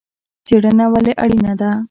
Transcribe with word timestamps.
څیړنه 0.45 0.85
ولې 0.93 1.13
اړینه 1.23 1.53
ده؟ 1.59 1.69